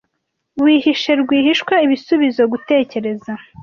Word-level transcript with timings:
Wihishe 0.63 1.11
rwihishwa 1.21 1.73
ibisubizo), 1.85 2.41
gutekereza 2.51 3.31